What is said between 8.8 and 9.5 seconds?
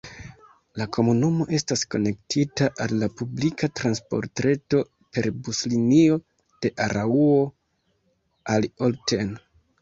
Olten.